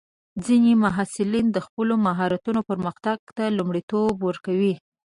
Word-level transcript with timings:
ځینې 0.45 0.71
محصلین 0.83 1.47
د 1.51 1.57
خپلو 1.65 1.93
مهارتونو 2.05 2.59
پرمختګ 2.69 3.17
ته 3.37 3.45
لومړیتوب 3.57 4.13
ورکوي. 4.27 4.73